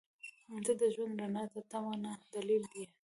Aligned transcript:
•ته 0.65 0.71
د 0.79 0.81
ژوند 0.93 1.15
رڼا 1.21 1.43
ته 1.53 1.59
تمه 1.71 1.95
نه، 2.03 2.11
دلیل 2.33 2.63
یې. 2.75 2.85